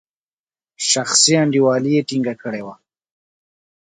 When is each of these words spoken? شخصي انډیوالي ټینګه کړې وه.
شخصي 0.89 1.33
انډیوالي 1.43 1.93
ټینګه 2.07 2.33
کړې 2.41 2.61
وه. 2.65 2.75